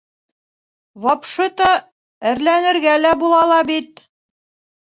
[1.03, 1.67] Вапшы-то,
[2.31, 4.07] эреләнергә лә була ла бит...